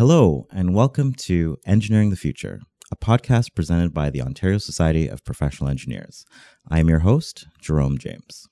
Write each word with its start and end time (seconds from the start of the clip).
Hello, 0.00 0.46
and 0.50 0.74
welcome 0.74 1.12
to 1.12 1.58
Engineering 1.66 2.08
the 2.08 2.16
Future, 2.16 2.60
a 2.90 2.96
podcast 2.96 3.54
presented 3.54 3.92
by 3.92 4.08
the 4.08 4.22
Ontario 4.22 4.56
Society 4.56 5.06
of 5.06 5.22
Professional 5.26 5.68
Engineers. 5.68 6.24
I 6.70 6.80
am 6.80 6.88
your 6.88 7.00
host, 7.00 7.46
Jerome 7.60 7.98
James. 7.98 8.48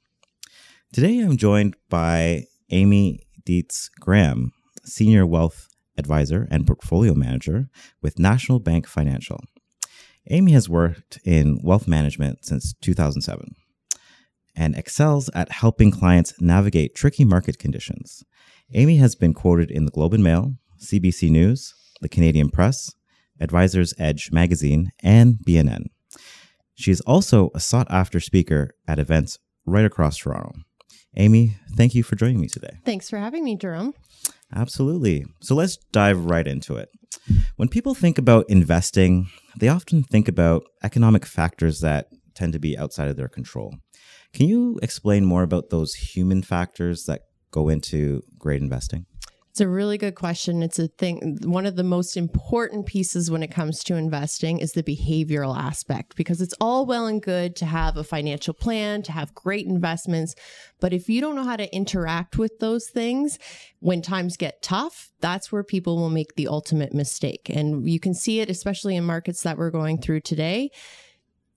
Today 0.92 1.20
I'm 1.20 1.38
joined 1.38 1.74
by 1.88 2.44
Amy 2.68 3.20
Dietz 3.46 3.88
Graham, 3.98 4.52
Senior 4.84 5.24
Wealth 5.24 5.68
Advisor 5.96 6.46
and 6.50 6.66
Portfolio 6.66 7.14
Manager 7.14 7.70
with 8.02 8.18
National 8.18 8.60
Bank 8.60 8.86
Financial. 8.86 9.40
Amy 10.28 10.52
has 10.52 10.68
worked 10.68 11.18
in 11.24 11.60
wealth 11.64 11.88
management 11.88 12.44
since 12.44 12.74
2007 12.82 13.54
and 14.54 14.76
excels 14.76 15.30
at 15.34 15.50
helping 15.50 15.92
clients 15.92 16.34
navigate 16.42 16.94
tricky 16.94 17.24
market 17.24 17.58
conditions. 17.58 18.22
Amy 18.74 18.98
has 18.98 19.14
been 19.14 19.32
quoted 19.32 19.70
in 19.70 19.86
the 19.86 19.90
Globe 19.90 20.12
and 20.12 20.22
Mail, 20.22 20.52
CBC 20.78 21.30
News, 21.30 21.74
the 22.00 22.08
Canadian 22.08 22.50
Press, 22.50 22.92
Advisors 23.40 23.94
Edge 23.98 24.30
magazine, 24.32 24.90
and 25.02 25.36
BNN. 25.46 25.86
She 26.74 26.90
is 26.90 27.00
also 27.02 27.50
a 27.54 27.60
sought 27.60 27.88
after 27.90 28.20
speaker 28.20 28.74
at 28.86 28.98
events 28.98 29.38
right 29.66 29.84
across 29.84 30.16
Toronto. 30.16 30.52
Amy, 31.16 31.56
thank 31.76 31.94
you 31.94 32.02
for 32.02 32.16
joining 32.16 32.40
me 32.40 32.48
today. 32.48 32.78
Thanks 32.84 33.10
for 33.10 33.18
having 33.18 33.44
me, 33.44 33.56
Jerome. 33.56 33.94
Absolutely. 34.54 35.26
So 35.40 35.54
let's 35.54 35.76
dive 35.92 36.24
right 36.24 36.46
into 36.46 36.76
it. 36.76 36.90
When 37.56 37.68
people 37.68 37.94
think 37.94 38.18
about 38.18 38.48
investing, 38.48 39.28
they 39.58 39.68
often 39.68 40.02
think 40.02 40.28
about 40.28 40.64
economic 40.82 41.26
factors 41.26 41.80
that 41.80 42.08
tend 42.34 42.52
to 42.52 42.58
be 42.58 42.78
outside 42.78 43.08
of 43.08 43.16
their 43.16 43.28
control. 43.28 43.74
Can 44.32 44.46
you 44.46 44.78
explain 44.82 45.24
more 45.24 45.42
about 45.42 45.70
those 45.70 45.94
human 45.94 46.42
factors 46.42 47.04
that 47.04 47.22
go 47.50 47.68
into 47.68 48.22
great 48.38 48.62
investing? 48.62 49.06
It's 49.58 49.64
a 49.64 49.68
really 49.68 49.98
good 49.98 50.14
question. 50.14 50.62
It's 50.62 50.78
a 50.78 50.86
thing. 50.86 51.36
One 51.42 51.66
of 51.66 51.74
the 51.74 51.82
most 51.82 52.16
important 52.16 52.86
pieces 52.86 53.28
when 53.28 53.42
it 53.42 53.50
comes 53.50 53.82
to 53.82 53.96
investing 53.96 54.60
is 54.60 54.70
the 54.70 54.84
behavioral 54.84 55.58
aspect 55.58 56.14
because 56.14 56.40
it's 56.40 56.54
all 56.60 56.86
well 56.86 57.08
and 57.08 57.20
good 57.20 57.56
to 57.56 57.66
have 57.66 57.96
a 57.96 58.04
financial 58.04 58.54
plan, 58.54 59.02
to 59.02 59.10
have 59.10 59.34
great 59.34 59.66
investments. 59.66 60.36
But 60.78 60.92
if 60.92 61.08
you 61.08 61.20
don't 61.20 61.34
know 61.34 61.42
how 61.42 61.56
to 61.56 61.74
interact 61.74 62.38
with 62.38 62.60
those 62.60 62.88
things 62.88 63.40
when 63.80 64.00
times 64.00 64.36
get 64.36 64.62
tough, 64.62 65.10
that's 65.18 65.50
where 65.50 65.64
people 65.64 65.96
will 65.96 66.08
make 66.08 66.36
the 66.36 66.46
ultimate 66.46 66.94
mistake. 66.94 67.50
And 67.52 67.90
you 67.90 67.98
can 67.98 68.14
see 68.14 68.38
it, 68.38 68.48
especially 68.48 68.94
in 68.94 69.02
markets 69.02 69.42
that 69.42 69.58
we're 69.58 69.72
going 69.72 70.00
through 70.00 70.20
today. 70.20 70.70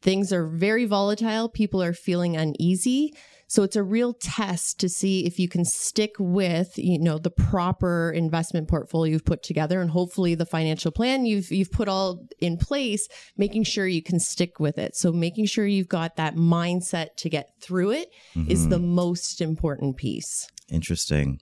Things 0.01 0.33
are 0.33 0.47
very 0.47 0.85
volatile. 0.85 1.49
People 1.49 1.83
are 1.83 1.93
feeling 1.93 2.35
uneasy. 2.35 3.13
So 3.51 3.63
it's 3.63 3.75
a 3.75 3.83
real 3.83 4.13
test 4.13 4.79
to 4.79 4.87
see 4.87 5.25
if 5.25 5.37
you 5.37 5.49
can 5.49 5.65
stick 5.65 6.13
with, 6.19 6.77
you 6.77 6.97
know, 6.97 7.17
the 7.17 7.29
proper 7.29 8.09
investment 8.15 8.69
portfolio 8.69 9.11
you've 9.11 9.25
put 9.25 9.43
together 9.43 9.81
and 9.81 9.91
hopefully 9.91 10.35
the 10.35 10.45
financial 10.45 10.89
plan 10.89 11.25
you've 11.25 11.51
you've 11.51 11.69
put 11.69 11.89
all 11.89 12.25
in 12.39 12.55
place, 12.55 13.09
making 13.35 13.65
sure 13.65 13.85
you 13.85 14.01
can 14.01 14.21
stick 14.21 14.61
with 14.61 14.77
it. 14.77 14.95
So 14.95 15.11
making 15.11 15.47
sure 15.47 15.67
you've 15.67 15.89
got 15.89 16.15
that 16.15 16.35
mindset 16.35 17.17
to 17.17 17.29
get 17.29 17.49
through 17.59 17.91
it 17.91 18.07
mm-hmm. 18.33 18.49
is 18.49 18.69
the 18.69 18.79
most 18.79 19.41
important 19.41 19.97
piece. 19.97 20.47
Interesting. 20.69 21.41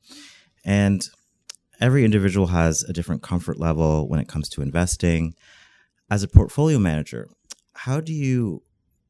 And 0.66 1.08
every 1.80 2.04
individual 2.04 2.48
has 2.48 2.82
a 2.86 2.92
different 2.92 3.22
comfort 3.22 3.60
level 3.60 4.10
when 4.10 4.20
it 4.20 4.28
comes 4.28 4.50
to 4.50 4.64
investing. 4.64 5.36
As 6.10 6.24
a 6.24 6.28
portfolio 6.28 6.80
manager, 6.80 7.28
how 7.74 8.02
do 8.02 8.14
you 8.14 8.64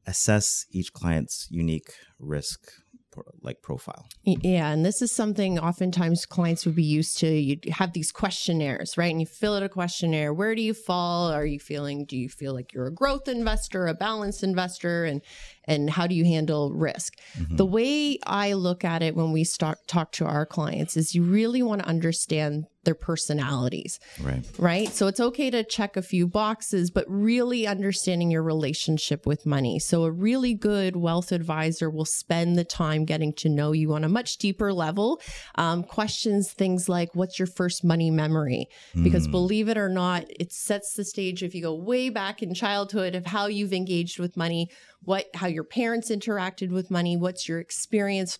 assess 0.06 0.66
each 0.70 0.92
client's 0.92 1.46
unique 1.50 1.92
risk 2.18 2.72
for 3.10 3.24
like 3.42 3.62
profile. 3.62 4.06
Yeah, 4.24 4.70
and 4.70 4.84
this 4.84 5.02
is 5.02 5.12
something 5.12 5.58
oftentimes 5.58 6.26
clients 6.26 6.66
would 6.66 6.74
be 6.74 6.82
used 6.82 7.18
to. 7.18 7.28
You 7.28 7.58
have 7.72 7.92
these 7.92 8.12
questionnaires, 8.12 8.96
right? 8.96 9.10
And 9.10 9.20
you 9.20 9.26
fill 9.26 9.54
out 9.54 9.62
a 9.62 9.68
questionnaire. 9.68 10.32
Where 10.32 10.54
do 10.54 10.62
you 10.62 10.74
fall? 10.74 11.30
Are 11.30 11.46
you 11.46 11.58
feeling? 11.58 12.04
Do 12.04 12.16
you 12.16 12.28
feel 12.28 12.54
like 12.54 12.72
you're 12.72 12.86
a 12.86 12.92
growth 12.92 13.28
investor, 13.28 13.86
a 13.86 13.94
balanced 13.94 14.42
investor, 14.42 15.04
and 15.04 15.22
and 15.64 15.88
how 15.88 16.06
do 16.06 16.14
you 16.14 16.24
handle 16.24 16.72
risk? 16.72 17.16
Mm-hmm. 17.38 17.56
The 17.56 17.66
way 17.66 18.18
I 18.26 18.54
look 18.54 18.84
at 18.84 19.02
it 19.02 19.14
when 19.14 19.32
we 19.32 19.44
start 19.44 19.78
talk 19.86 20.12
to 20.12 20.26
our 20.26 20.46
clients 20.46 20.96
is 20.96 21.14
you 21.14 21.22
really 21.22 21.62
want 21.62 21.82
to 21.82 21.88
understand 21.88 22.66
their 22.84 22.94
personalities. 22.94 24.00
Right. 24.20 24.44
Right. 24.58 24.88
So 24.88 25.06
it's 25.06 25.20
okay 25.20 25.50
to 25.50 25.62
check 25.62 25.96
a 25.96 26.02
few 26.02 26.26
boxes, 26.26 26.90
but 26.90 27.04
really 27.08 27.66
understanding 27.66 28.30
your 28.30 28.42
relationship 28.42 29.26
with 29.26 29.44
money. 29.44 29.78
So 29.78 30.04
a 30.04 30.10
really 30.10 30.54
good 30.54 30.96
wealth 30.96 31.30
advisor 31.30 31.90
will 31.90 32.06
spend 32.06 32.56
the 32.56 32.64
time 32.64 33.04
getting 33.04 33.29
to 33.34 33.48
know 33.48 33.72
you 33.72 33.92
on 33.92 34.04
a 34.04 34.08
much 34.08 34.38
deeper 34.38 34.72
level. 34.72 35.20
Um, 35.56 35.82
questions 35.82 36.52
things 36.52 36.88
like, 36.88 37.14
what's 37.14 37.38
your 37.38 37.46
first 37.46 37.84
money 37.84 38.10
memory? 38.10 38.68
Because 39.02 39.28
mm. 39.28 39.32
believe 39.32 39.68
it 39.68 39.78
or 39.78 39.88
not, 39.88 40.24
it 40.28 40.52
sets 40.52 40.94
the 40.94 41.04
stage 41.04 41.42
if 41.42 41.54
you 41.54 41.62
go 41.62 41.74
way 41.74 42.10
back 42.10 42.42
in 42.42 42.54
childhood 42.54 43.14
of 43.14 43.26
how 43.26 43.46
you've 43.46 43.72
engaged 43.72 44.18
with 44.18 44.36
money, 44.36 44.70
what, 45.02 45.26
how 45.34 45.46
your 45.46 45.64
parents 45.64 46.10
interacted 46.10 46.70
with 46.70 46.90
money, 46.90 47.16
what's 47.16 47.48
your 47.48 47.60
experience 47.60 48.38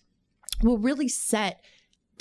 will 0.61 0.77
really 0.77 1.07
set 1.07 1.63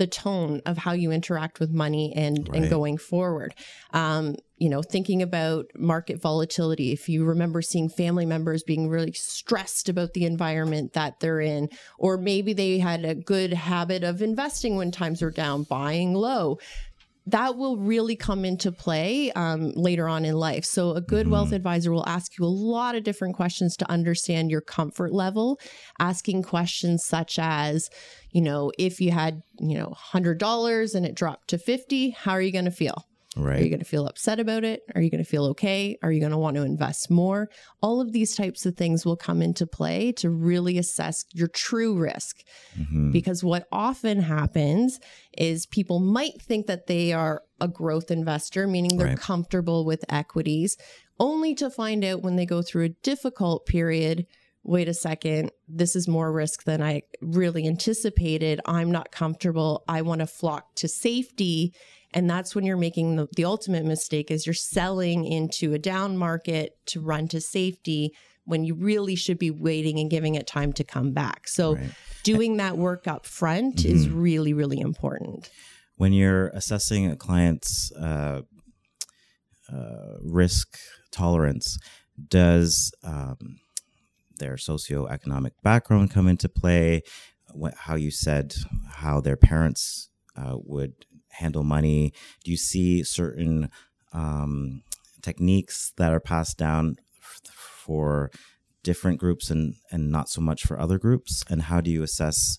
the 0.00 0.06
tone 0.06 0.62
of 0.64 0.78
how 0.78 0.92
you 0.92 1.12
interact 1.12 1.60
with 1.60 1.70
money 1.70 2.10
and 2.16 2.48
right. 2.48 2.62
and 2.62 2.70
going 2.70 2.96
forward. 2.96 3.54
Um, 3.92 4.36
you 4.56 4.70
know, 4.70 4.80
thinking 4.82 5.20
about 5.20 5.66
market 5.76 6.20
volatility. 6.20 6.90
If 6.90 7.08
you 7.08 7.26
remember 7.26 7.60
seeing 7.60 7.90
family 7.90 8.24
members 8.24 8.62
being 8.62 8.88
really 8.88 9.12
stressed 9.12 9.90
about 9.90 10.14
the 10.14 10.24
environment 10.24 10.94
that 10.94 11.20
they're 11.20 11.40
in, 11.40 11.68
or 11.98 12.16
maybe 12.16 12.54
they 12.54 12.78
had 12.78 13.04
a 13.04 13.14
good 13.14 13.52
habit 13.52 14.02
of 14.02 14.22
investing 14.22 14.76
when 14.76 14.90
times 14.90 15.20
are 15.22 15.30
down, 15.30 15.64
buying 15.64 16.14
low 16.14 16.58
that 17.30 17.56
will 17.56 17.76
really 17.76 18.16
come 18.16 18.44
into 18.44 18.72
play 18.72 19.32
um, 19.32 19.72
later 19.72 20.08
on 20.08 20.24
in 20.24 20.34
life. 20.34 20.64
So, 20.64 20.92
a 20.92 21.00
good 21.00 21.24
mm-hmm. 21.24 21.32
wealth 21.32 21.52
advisor 21.52 21.92
will 21.92 22.08
ask 22.08 22.38
you 22.38 22.44
a 22.44 22.46
lot 22.46 22.94
of 22.94 23.04
different 23.04 23.36
questions 23.36 23.76
to 23.78 23.90
understand 23.90 24.50
your 24.50 24.60
comfort 24.60 25.12
level, 25.12 25.58
asking 25.98 26.42
questions 26.42 27.04
such 27.04 27.38
as, 27.38 27.90
you 28.30 28.40
know, 28.40 28.72
if 28.78 29.00
you 29.00 29.10
had, 29.10 29.42
you 29.58 29.78
know, 29.78 29.94
$100 30.12 30.94
and 30.94 31.06
it 31.06 31.14
dropped 31.14 31.48
to 31.48 31.58
50, 31.58 32.10
how 32.10 32.32
are 32.32 32.42
you 32.42 32.52
going 32.52 32.64
to 32.64 32.70
feel? 32.70 33.04
Right. 33.36 33.60
Are 33.60 33.62
you 33.62 33.68
going 33.68 33.80
to 33.80 33.84
feel 33.84 34.06
upset 34.06 34.40
about 34.40 34.64
it? 34.64 34.82
Are 34.94 35.00
you 35.00 35.08
going 35.08 35.22
to 35.22 35.28
feel 35.28 35.44
okay? 35.46 35.96
Are 36.02 36.10
you 36.10 36.18
going 36.18 36.32
to 36.32 36.38
want 36.38 36.56
to 36.56 36.64
invest 36.64 37.10
more? 37.10 37.48
All 37.80 38.00
of 38.00 38.12
these 38.12 38.34
types 38.34 38.66
of 38.66 38.76
things 38.76 39.06
will 39.06 39.16
come 39.16 39.40
into 39.40 39.68
play 39.68 40.10
to 40.12 40.30
really 40.30 40.78
assess 40.78 41.24
your 41.32 41.46
true 41.46 41.96
risk. 41.96 42.42
Mm-hmm. 42.76 43.12
Because 43.12 43.44
what 43.44 43.68
often 43.70 44.20
happens 44.20 44.98
is 45.38 45.66
people 45.66 46.00
might 46.00 46.42
think 46.42 46.66
that 46.66 46.88
they 46.88 47.12
are 47.12 47.42
a 47.60 47.68
growth 47.68 48.10
investor, 48.10 48.66
meaning 48.66 48.96
they're 48.96 49.08
right. 49.08 49.18
comfortable 49.18 49.84
with 49.84 50.04
equities, 50.08 50.76
only 51.20 51.54
to 51.54 51.70
find 51.70 52.04
out 52.04 52.22
when 52.22 52.34
they 52.34 52.46
go 52.46 52.62
through 52.62 52.84
a 52.84 52.88
difficult 52.88 53.64
period 53.64 54.26
wait 54.62 54.88
a 54.88 54.94
second, 54.94 55.50
this 55.68 55.96
is 55.96 56.06
more 56.06 56.30
risk 56.30 56.64
than 56.64 56.82
I 56.82 57.02
really 57.22 57.66
anticipated. 57.66 58.60
I'm 58.66 58.90
not 58.90 59.10
comfortable. 59.10 59.84
I 59.88 60.02
want 60.02 60.20
to 60.20 60.26
flock 60.26 60.74
to 60.76 60.88
safety 60.88 61.72
and 62.12 62.28
that's 62.28 62.54
when 62.54 62.64
you're 62.64 62.76
making 62.76 63.16
the, 63.16 63.28
the 63.36 63.44
ultimate 63.44 63.84
mistake 63.84 64.30
is 64.30 64.46
you're 64.46 64.54
selling 64.54 65.24
into 65.24 65.72
a 65.72 65.78
down 65.78 66.16
market 66.16 66.76
to 66.86 67.00
run 67.00 67.28
to 67.28 67.40
safety 67.40 68.14
when 68.44 68.64
you 68.64 68.74
really 68.74 69.14
should 69.14 69.38
be 69.38 69.50
waiting 69.50 69.98
and 70.00 70.10
giving 70.10 70.34
it 70.34 70.46
time 70.46 70.72
to 70.72 70.82
come 70.82 71.12
back. 71.12 71.46
So 71.46 71.76
right. 71.76 71.90
doing 72.24 72.56
that 72.56 72.76
work 72.76 73.06
up 73.06 73.26
front 73.26 73.76
mm-hmm. 73.76 73.94
is 73.94 74.08
really, 74.08 74.52
really 74.52 74.80
important. 74.80 75.50
When 75.96 76.12
you're 76.12 76.48
assessing 76.48 77.06
a 77.06 77.14
client's 77.14 77.92
uh, 77.92 78.42
uh, 79.72 80.14
risk 80.22 80.78
tolerance, 81.12 81.78
does 82.28 82.92
um, 83.04 83.60
their 84.38 84.56
socioeconomic 84.56 85.52
background 85.62 86.10
come 86.10 86.26
into 86.26 86.48
play? 86.48 87.02
What, 87.52 87.74
how 87.74 87.94
you 87.94 88.10
said 88.10 88.54
how 88.94 89.20
their 89.20 89.36
parents 89.36 90.08
uh, 90.36 90.56
would 90.56 91.04
handle 91.30 91.64
money? 91.64 92.12
Do 92.44 92.50
you 92.50 92.56
see 92.56 93.02
certain 93.02 93.70
um, 94.12 94.82
techniques 95.22 95.92
that 95.96 96.12
are 96.12 96.20
passed 96.20 96.58
down 96.58 96.96
f- 97.18 97.52
for 97.52 98.30
different 98.82 99.18
groups 99.18 99.50
and, 99.50 99.74
and 99.90 100.10
not 100.10 100.28
so 100.28 100.40
much 100.40 100.64
for 100.64 100.78
other 100.78 100.98
groups? 100.98 101.44
And 101.48 101.62
how 101.62 101.80
do 101.80 101.90
you 101.90 102.02
assess 102.02 102.58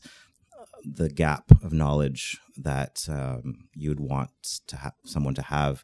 the 0.84 1.10
gap 1.10 1.46
of 1.64 1.74
knowledge 1.74 2.40
that 2.58 3.06
um, 3.08 3.68
you 3.76 3.90
would 3.90 4.00
want 4.00 4.32
to 4.68 4.78
have 4.78 4.94
someone 5.06 5.36
to 5.36 5.44
have 5.44 5.84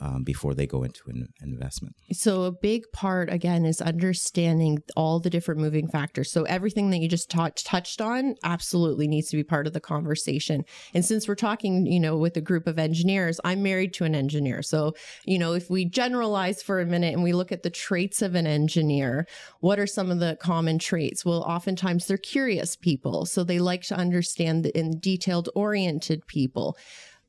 um, 0.00 0.22
before 0.22 0.54
they 0.54 0.66
go 0.66 0.82
into 0.82 1.02
an 1.08 1.28
investment. 1.40 1.96
So, 2.12 2.42
a 2.42 2.52
big 2.52 2.84
part 2.92 3.32
again 3.32 3.64
is 3.64 3.80
understanding 3.80 4.78
all 4.96 5.20
the 5.20 5.30
different 5.30 5.60
moving 5.60 5.88
factors. 5.88 6.30
So, 6.30 6.44
everything 6.44 6.90
that 6.90 6.98
you 6.98 7.08
just 7.08 7.30
touched 7.30 8.00
on 8.00 8.34
absolutely 8.44 9.08
needs 9.08 9.28
to 9.30 9.36
be 9.36 9.44
part 9.44 9.66
of 9.66 9.72
the 9.72 9.80
conversation. 9.80 10.64
And 10.92 11.04
since 11.04 11.26
we're 11.26 11.34
talking, 11.34 11.86
you 11.86 12.00
know, 12.00 12.16
with 12.16 12.36
a 12.36 12.40
group 12.40 12.66
of 12.66 12.78
engineers, 12.78 13.40
I'm 13.44 13.62
married 13.62 13.94
to 13.94 14.04
an 14.04 14.14
engineer. 14.14 14.62
So, 14.62 14.94
you 15.24 15.38
know, 15.38 15.54
if 15.54 15.70
we 15.70 15.84
generalize 15.84 16.62
for 16.62 16.80
a 16.80 16.86
minute 16.86 17.14
and 17.14 17.22
we 17.22 17.32
look 17.32 17.52
at 17.52 17.62
the 17.62 17.70
traits 17.70 18.22
of 18.22 18.34
an 18.34 18.46
engineer, 18.46 19.26
what 19.60 19.78
are 19.78 19.86
some 19.86 20.10
of 20.10 20.18
the 20.18 20.36
common 20.40 20.78
traits? 20.78 21.24
Well, 21.24 21.42
oftentimes 21.42 22.06
they're 22.06 22.18
curious 22.18 22.76
people. 22.76 23.26
So, 23.26 23.44
they 23.44 23.58
like 23.58 23.82
to 23.84 23.94
understand 23.94 24.66
in 24.66 25.00
detailed 25.00 25.48
oriented 25.54 26.26
people 26.26 26.76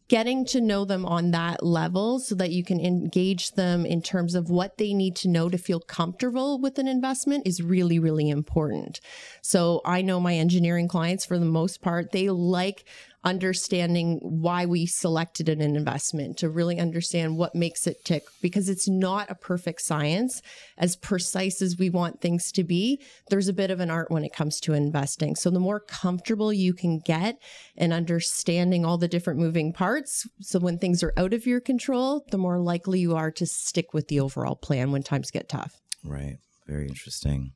getting 0.07 0.45
to 0.45 0.61
know 0.61 0.85
them 0.85 1.05
on 1.05 1.31
that 1.31 1.63
level 1.63 2.19
so 2.19 2.33
that 2.35 2.51
you 2.51 2.63
can 2.63 2.79
engage 2.79 3.51
them 3.51 3.85
in 3.85 4.01
terms 4.01 4.35
of 4.35 4.49
what 4.49 4.77
they 4.77 4.93
need 4.93 5.15
to 5.17 5.27
know 5.27 5.49
to 5.49 5.57
feel 5.57 5.79
comfortable 5.79 6.59
with 6.59 6.79
an 6.79 6.87
investment 6.87 7.45
is 7.45 7.61
really, 7.61 7.99
really 7.99 8.29
important. 8.29 9.01
So 9.41 9.81
I 9.83 10.01
know 10.01 10.19
my 10.19 10.35
engineering 10.35 10.87
clients, 10.87 11.25
for 11.25 11.37
the 11.37 11.45
most 11.45 11.81
part, 11.81 12.11
they 12.11 12.29
like 12.29 12.85
understanding 13.23 14.19
why 14.21 14.65
we 14.65 14.85
selected 14.85 15.49
an 15.49 15.59
investment 15.59 16.37
to 16.37 16.49
really 16.49 16.79
understand 16.79 17.37
what 17.37 17.55
makes 17.55 17.87
it 17.87 18.03
tick 18.05 18.23
because 18.41 18.69
it's 18.69 18.87
not 18.87 19.29
a 19.29 19.35
perfect 19.35 19.81
science. 19.81 20.41
As 20.77 20.95
precise 20.95 21.61
as 21.61 21.77
we 21.77 21.89
want 21.89 22.21
things 22.21 22.51
to 22.53 22.63
be 22.63 23.01
there's 23.29 23.47
a 23.47 23.53
bit 23.53 23.71
of 23.71 23.79
an 23.79 23.89
art 23.89 24.11
when 24.11 24.23
it 24.23 24.33
comes 24.33 24.59
to 24.61 24.73
investing. 24.73 25.35
So 25.35 25.49
the 25.49 25.59
more 25.59 25.79
comfortable 25.79 26.53
you 26.53 26.73
can 26.73 26.99
get 26.99 27.37
in 27.75 27.91
understanding 27.91 28.85
all 28.85 28.97
the 28.97 29.07
different 29.07 29.39
moving 29.39 29.73
parts 29.73 30.27
so 30.41 30.59
when 30.59 30.77
things 30.77 31.03
are 31.03 31.13
out 31.17 31.33
of 31.33 31.45
your 31.45 31.59
control 31.59 32.25
the 32.31 32.37
more 32.37 32.59
likely 32.59 32.99
you 32.99 33.15
are 33.15 33.31
to 33.31 33.45
stick 33.45 33.93
with 33.93 34.07
the 34.07 34.19
overall 34.19 34.55
plan 34.55 34.91
when 34.91 35.03
times 35.03 35.31
get 35.31 35.49
tough. 35.49 35.81
Right. 36.03 36.37
Very 36.67 36.87
interesting. 36.87 37.53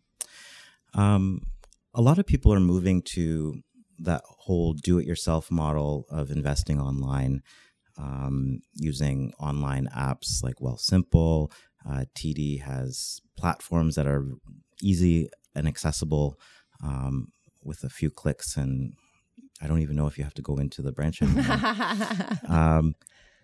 Um, 0.94 1.42
a 1.94 2.02
lot 2.02 2.20
of 2.20 2.26
people 2.26 2.54
are 2.54 2.60
moving 2.60 3.02
to 3.14 3.62
that 4.04 4.22
whole 4.26 4.74
do-it-yourself 4.74 5.52
model 5.52 6.06
of 6.10 6.32
investing 6.32 6.80
online 6.80 7.42
um, 7.98 8.62
using 8.74 9.34
online 9.40 9.88
apps 9.96 10.44
like 10.44 10.56
Wealthsimple. 10.56 11.52
Uh, 11.88 12.06
TD 12.16 12.62
has 12.62 13.22
platforms 13.38 13.96
that 13.96 14.08
are 14.08 14.26
easy 14.82 15.30
and 15.56 15.68
accessible 15.68 16.40
um, 16.84 17.28
with 17.64 17.84
a 17.84 17.90
few 17.90 18.10
clicks, 18.10 18.58
and 18.58 18.94
I 19.62 19.68
don't 19.68 19.82
even 19.82 19.96
know 19.96 20.08
if 20.08 20.18
you 20.18 20.24
have 20.24 20.34
to 20.36 20.42
go 20.42 20.58
into 20.58 20.82
the 20.82 20.92
branch 20.92 21.22
anymore. 21.22 21.58
um, 22.48 22.96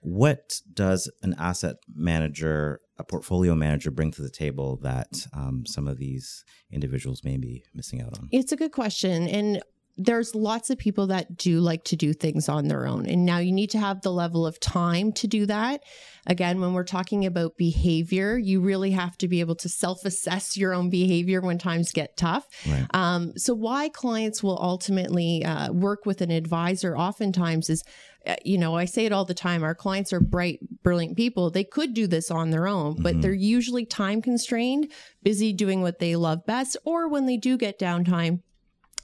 what 0.01 0.61
does 0.73 1.11
an 1.23 1.35
asset 1.37 1.77
manager, 1.93 2.79
a 2.97 3.03
portfolio 3.03 3.55
manager, 3.55 3.91
bring 3.91 4.11
to 4.11 4.21
the 4.21 4.29
table 4.29 4.77
that 4.83 5.27
um, 5.33 5.65
some 5.65 5.87
of 5.87 5.97
these 5.97 6.45
individuals 6.71 7.23
may 7.23 7.37
be 7.37 7.63
missing 7.73 8.01
out 8.01 8.17
on? 8.17 8.29
It's 8.31 8.51
a 8.51 8.55
good 8.55 8.71
question, 8.71 9.27
and 9.27 9.61
there's 9.97 10.35
lots 10.35 10.69
of 10.69 10.77
people 10.77 11.07
that 11.07 11.37
do 11.37 11.59
like 11.59 11.83
to 11.85 11.95
do 11.95 12.13
things 12.13 12.47
on 12.47 12.67
their 12.67 12.85
own. 12.85 13.07
And 13.07 13.25
now 13.25 13.39
you 13.39 13.51
need 13.51 13.71
to 13.71 13.79
have 13.79 14.01
the 14.01 14.11
level 14.11 14.45
of 14.45 14.59
time 14.59 15.11
to 15.13 15.27
do 15.27 15.45
that. 15.47 15.83
Again, 16.27 16.61
when 16.61 16.73
we're 16.73 16.83
talking 16.83 17.25
about 17.25 17.57
behavior, 17.57 18.37
you 18.37 18.61
really 18.61 18.91
have 18.91 19.17
to 19.19 19.27
be 19.27 19.39
able 19.39 19.55
to 19.55 19.69
self 19.69 20.05
assess 20.05 20.55
your 20.55 20.73
own 20.73 20.89
behavior 20.89 21.41
when 21.41 21.57
times 21.57 21.91
get 21.91 22.15
tough. 22.15 22.47
Right. 22.67 22.85
Um, 22.93 23.37
so, 23.37 23.53
why 23.53 23.89
clients 23.89 24.43
will 24.43 24.59
ultimately 24.61 25.43
uh, 25.43 25.71
work 25.71 26.05
with 26.05 26.21
an 26.21 26.31
advisor 26.31 26.97
oftentimes 26.97 27.69
is 27.69 27.83
uh, 28.27 28.35
you 28.43 28.57
know, 28.57 28.75
I 28.75 28.85
say 28.85 29.05
it 29.05 29.13
all 29.13 29.23
the 29.23 29.33
time. 29.33 29.63
Our 29.63 29.75
clients 29.75 30.11
are 30.11 30.19
bright, 30.19 30.59
brilliant 30.83 31.15
people. 31.15 31.49
They 31.49 31.63
could 31.63 31.93
do 31.93 32.07
this 32.07 32.29
on 32.29 32.49
their 32.49 32.67
own, 32.67 33.01
but 33.01 33.13
mm-hmm. 33.13 33.21
they're 33.21 33.33
usually 33.33 33.85
time 33.85 34.21
constrained, 34.21 34.91
busy 35.23 35.53
doing 35.53 35.81
what 35.81 35.99
they 35.99 36.15
love 36.17 36.45
best, 36.45 36.75
or 36.83 37.07
when 37.07 37.25
they 37.25 37.37
do 37.37 37.57
get 37.57 37.79
downtime, 37.79 38.41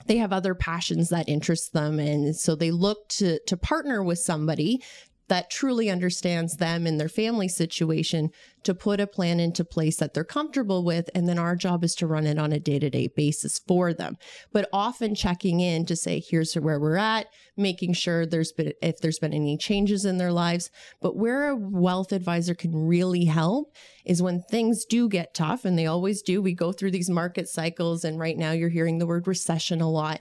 they 0.06 0.18
have 0.18 0.34
other 0.34 0.56
passions 0.56 1.10
that 1.10 1.30
interest 1.30 1.74
them. 1.74 2.00
And 2.00 2.36
so 2.36 2.56
they 2.56 2.72
look 2.72 3.08
to 3.10 3.40
to 3.48 3.58
partner 3.58 4.04
with 4.04 4.20
somebody 4.20 4.82
that 5.28 5.50
truly 5.50 5.90
understands 5.90 6.58
them 6.58 6.86
and 6.86 7.00
their 7.00 7.10
family 7.10 7.48
situation 7.48 8.30
to 8.64 8.74
put 8.74 9.00
a 9.00 9.08
plan 9.08 9.40
into 9.40 9.64
place 9.66 9.98
that 9.98 10.14
they're 10.14 10.24
comfortable 10.24 10.84
with. 10.84 11.10
And 11.14 11.28
then 11.28 11.40
our 11.40 11.56
job 11.56 11.84
is 11.84 11.96
to 11.96 12.08
run 12.08 12.26
it 12.26 12.40
on 12.40 12.52
a 12.52 12.60
day 12.60 12.80
to 12.80 12.90
day 12.90 13.08
basis 13.08 13.60
for 13.60 13.94
them. 13.94 14.18
But 14.52 14.70
often 14.72 15.16
checking 15.16 15.60
in 15.60 15.86
to 15.86 15.96
say, 15.96 16.20
here's 16.20 16.54
where 16.54 16.80
we're 16.80 16.98
at, 16.98 17.28
making 17.58 17.94
sure 17.94 18.26
there's 18.26 18.52
been, 18.52 18.74
if 18.82 19.00
there's 19.00 19.20
been 19.20 19.34
any 19.34 19.58
changes 19.58 20.06
in 20.06 20.18
their 20.18 20.32
lives. 20.32 20.70
But 21.02 21.16
where 21.16 21.50
a 21.50 21.56
wealth 21.56 22.12
advisor 22.12 22.56
can 22.56 22.76
really 22.76 23.26
help 23.26 23.76
is 24.06 24.22
when 24.22 24.42
things 24.42 24.86
do 24.86 25.08
get 25.08 25.34
tough, 25.34 25.64
and 25.66 25.78
they 25.78 25.86
always 25.86 26.22
do. 26.22 26.42
We 26.42 26.54
go 26.54 26.72
through 26.72 26.92
these 26.92 27.10
market 27.10 27.48
cycles, 27.48 28.04
and 28.04 28.20
right 28.20 28.38
now 28.38 28.52
you're 28.52 28.70
hearing 28.70 28.98
the 28.98 29.08
word 29.08 29.28
recession 29.28 29.82
a 29.82 29.90
lot. 29.90 30.20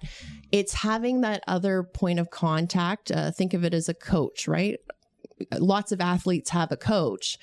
It's 0.53 0.73
having 0.73 1.23
that 1.23 1.43
other 1.49 1.83
point 1.83 2.21
of 2.21 2.31
contact. 2.31 3.11
Uh, 3.11 3.31
think 3.31 3.55
of 3.55 3.65
it 3.65 3.75
as 3.75 3.89
a 3.89 3.94
coach, 3.94 4.47
right? 4.47 4.79
Lots 5.59 5.91
of 5.91 6.00
athletes 6.00 6.50
have 6.50 6.71
a 6.71 6.77
coach 6.77 7.39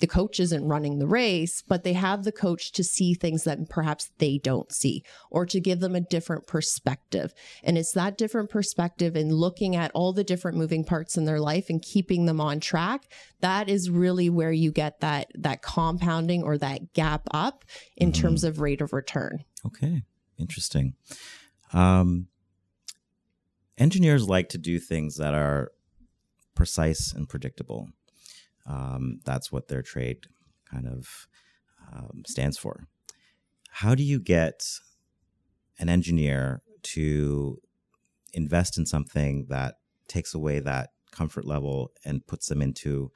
the 0.00 0.06
coach 0.06 0.38
isn't 0.38 0.66
running 0.66 0.98
the 0.98 1.06
race, 1.06 1.62
but 1.66 1.82
they 1.82 1.92
have 1.94 2.24
the 2.24 2.32
coach 2.32 2.72
to 2.72 2.84
see 2.84 3.14
things 3.14 3.44
that 3.44 3.68
perhaps 3.68 4.10
they 4.18 4.38
don't 4.38 4.72
see 4.72 5.02
or 5.30 5.44
to 5.46 5.60
give 5.60 5.80
them 5.80 5.94
a 5.94 6.00
different 6.00 6.46
perspective. 6.46 7.34
And 7.62 7.76
it's 7.76 7.92
that 7.92 8.16
different 8.16 8.50
perspective 8.50 9.16
and 9.16 9.32
looking 9.32 9.74
at 9.74 9.90
all 9.92 10.12
the 10.12 10.24
different 10.24 10.56
moving 10.56 10.84
parts 10.84 11.16
in 11.16 11.24
their 11.24 11.40
life 11.40 11.68
and 11.68 11.82
keeping 11.82 12.26
them 12.26 12.40
on 12.40 12.60
track. 12.60 13.10
That 13.40 13.68
is 13.68 13.90
really 13.90 14.30
where 14.30 14.52
you 14.52 14.70
get 14.70 15.00
that 15.00 15.30
that 15.34 15.62
compounding 15.62 16.42
or 16.42 16.58
that 16.58 16.92
gap 16.92 17.22
up 17.32 17.64
in 17.96 18.12
mm-hmm. 18.12 18.22
terms 18.22 18.44
of 18.44 18.60
rate 18.60 18.80
of 18.80 18.92
return. 18.92 19.44
Okay. 19.66 20.02
Interesting. 20.38 20.94
Um 21.72 22.28
engineers 23.76 24.28
like 24.28 24.48
to 24.50 24.58
do 24.58 24.78
things 24.78 25.16
that 25.16 25.34
are 25.34 25.72
precise 26.54 27.12
and 27.12 27.28
predictable. 27.28 27.88
Um, 28.68 29.20
that's 29.24 29.50
what 29.50 29.68
their 29.68 29.82
trade 29.82 30.26
kind 30.70 30.86
of 30.86 31.26
um, 31.92 32.22
stands 32.26 32.58
for. 32.58 32.84
How 33.70 33.94
do 33.94 34.02
you 34.02 34.20
get 34.20 34.62
an 35.78 35.88
engineer 35.88 36.62
to 36.82 37.58
invest 38.34 38.76
in 38.78 38.86
something 38.86 39.46
that 39.48 39.76
takes 40.06 40.34
away 40.34 40.60
that 40.60 40.90
comfort 41.12 41.44
level 41.44 41.92
and 42.04 42.26
puts 42.26 42.48
them 42.48 42.60
into 42.60 43.10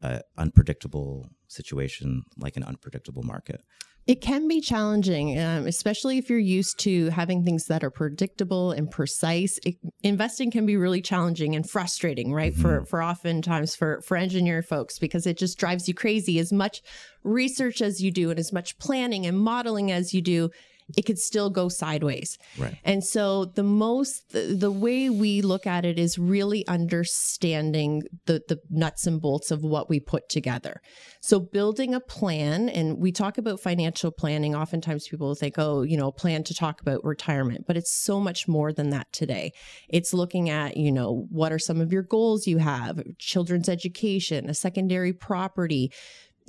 an 0.00 0.20
unpredictable 0.38 1.28
situation 1.48 2.22
like 2.38 2.56
an 2.56 2.64
unpredictable 2.64 3.22
market? 3.22 3.62
It 4.06 4.20
can 4.20 4.46
be 4.46 4.60
challenging, 4.60 5.36
um, 5.36 5.66
especially 5.66 6.16
if 6.16 6.30
you're 6.30 6.38
used 6.38 6.78
to 6.80 7.10
having 7.10 7.42
things 7.42 7.66
that 7.66 7.82
are 7.82 7.90
predictable 7.90 8.70
and 8.70 8.88
precise. 8.88 9.58
It, 9.66 9.74
investing 10.04 10.52
can 10.52 10.64
be 10.64 10.76
really 10.76 11.02
challenging 11.02 11.56
and 11.56 11.68
frustrating, 11.68 12.32
right? 12.32 12.52
Mm-hmm. 12.52 12.62
For 12.62 12.84
for 12.84 13.02
oftentimes 13.02 13.74
for 13.74 14.00
for 14.02 14.16
engineer 14.16 14.62
folks 14.62 15.00
because 15.00 15.26
it 15.26 15.36
just 15.36 15.58
drives 15.58 15.88
you 15.88 15.94
crazy. 15.94 16.38
As 16.38 16.52
much 16.52 16.82
research 17.24 17.82
as 17.82 18.00
you 18.00 18.12
do 18.12 18.30
and 18.30 18.38
as 18.38 18.52
much 18.52 18.78
planning 18.78 19.26
and 19.26 19.36
modeling 19.36 19.90
as 19.90 20.14
you 20.14 20.22
do, 20.22 20.50
it 20.96 21.02
could 21.02 21.18
still 21.18 21.50
go 21.50 21.68
sideways. 21.68 22.38
Right. 22.58 22.76
And 22.84 23.02
so 23.02 23.46
the 23.46 23.62
most 23.62 24.30
the, 24.30 24.54
the, 24.54 24.70
way 24.70 25.10
we 25.10 25.42
look 25.42 25.66
at 25.66 25.84
it 25.84 25.98
is 25.98 26.18
really 26.18 26.66
understanding 26.68 28.02
the 28.26 28.42
the 28.46 28.60
nuts 28.70 29.06
and 29.06 29.20
bolts 29.20 29.50
of 29.50 29.62
what 29.62 29.88
we 29.88 29.98
put 29.98 30.28
together. 30.28 30.80
So 31.20 31.40
building 31.40 31.94
a 31.94 32.00
plan 32.00 32.68
and 32.68 32.98
we 32.98 33.10
talk 33.10 33.38
about 33.38 33.60
financial 33.60 34.12
planning 34.12 34.54
oftentimes 34.54 35.08
people 35.08 35.34
think 35.34 35.58
oh, 35.58 35.82
you 35.82 35.96
know, 35.96 36.12
plan 36.12 36.44
to 36.44 36.54
talk 36.54 36.80
about 36.80 37.04
retirement, 37.04 37.64
but 37.66 37.76
it's 37.76 37.92
so 37.92 38.20
much 38.20 38.46
more 38.46 38.72
than 38.72 38.90
that 38.90 39.12
today. 39.12 39.52
It's 39.88 40.14
looking 40.14 40.50
at, 40.50 40.76
you 40.76 40.92
know, 40.92 41.26
what 41.30 41.52
are 41.52 41.58
some 41.58 41.80
of 41.80 41.92
your 41.92 42.02
goals 42.02 42.46
you 42.46 42.58
have, 42.58 43.02
children's 43.18 43.68
education, 43.68 44.48
a 44.48 44.54
secondary 44.54 45.12
property, 45.12 45.90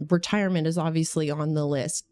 retirement 0.10 0.68
is 0.68 0.78
obviously 0.78 1.32
on 1.32 1.54
the 1.54 1.66
list 1.66 2.06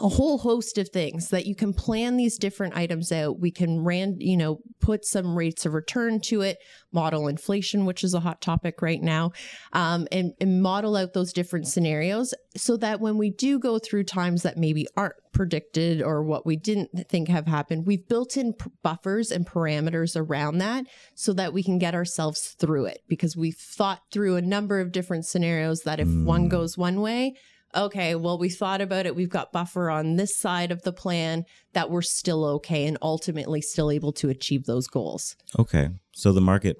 a 0.00 0.08
whole 0.08 0.38
host 0.38 0.78
of 0.78 0.88
things 0.88 1.28
that 1.30 1.46
you 1.46 1.54
can 1.54 1.72
plan 1.72 2.16
these 2.16 2.38
different 2.38 2.76
items 2.76 3.10
out. 3.12 3.40
We 3.40 3.50
can 3.50 3.82
ran, 3.82 4.16
you 4.20 4.36
know, 4.36 4.60
put 4.80 5.04
some 5.04 5.36
rates 5.36 5.64
of 5.64 5.74
return 5.74 6.20
to 6.20 6.42
it, 6.42 6.58
model 6.92 7.28
inflation, 7.28 7.86
which 7.86 8.04
is 8.04 8.14
a 8.14 8.20
hot 8.20 8.40
topic 8.40 8.82
right 8.82 9.02
now, 9.02 9.32
um, 9.72 10.06
and, 10.12 10.32
and 10.40 10.62
model 10.62 10.96
out 10.96 11.12
those 11.12 11.32
different 11.32 11.66
scenarios 11.66 12.34
so 12.56 12.76
that 12.76 13.00
when 13.00 13.18
we 13.18 13.30
do 13.30 13.58
go 13.58 13.78
through 13.78 14.04
times 14.04 14.42
that 14.42 14.56
maybe 14.56 14.86
aren't 14.96 15.14
predicted 15.32 16.02
or 16.02 16.22
what 16.22 16.46
we 16.46 16.56
didn't 16.56 17.08
think 17.08 17.28
have 17.28 17.46
happened, 17.46 17.86
we've 17.86 18.08
built 18.08 18.36
in 18.36 18.52
p- 18.52 18.70
buffers 18.82 19.30
and 19.30 19.46
parameters 19.46 20.16
around 20.16 20.58
that 20.58 20.84
so 21.14 21.32
that 21.32 21.52
we 21.52 21.62
can 21.62 21.78
get 21.78 21.94
ourselves 21.94 22.54
through 22.58 22.86
it 22.86 23.02
because 23.08 23.36
we've 23.36 23.56
thought 23.56 24.02
through 24.10 24.36
a 24.36 24.42
number 24.42 24.80
of 24.80 24.92
different 24.92 25.26
scenarios 25.26 25.82
that 25.82 26.00
if 26.00 26.08
mm. 26.08 26.24
one 26.24 26.48
goes 26.48 26.78
one 26.78 27.00
way, 27.00 27.34
okay, 27.76 28.14
well, 28.14 28.38
we 28.38 28.48
thought 28.48 28.80
about 28.80 29.06
it. 29.06 29.14
We've 29.14 29.28
got 29.28 29.52
buffer 29.52 29.90
on 29.90 30.16
this 30.16 30.34
side 30.36 30.72
of 30.72 30.82
the 30.82 30.92
plan 30.92 31.44
that 31.72 31.90
we're 31.90 32.02
still 32.02 32.44
okay 32.44 32.86
and 32.86 32.98
ultimately 33.02 33.60
still 33.60 33.90
able 33.90 34.12
to 34.14 34.28
achieve 34.28 34.64
those 34.64 34.86
goals. 34.86 35.36
Okay. 35.58 35.90
So 36.12 36.32
the 36.32 36.40
market 36.40 36.76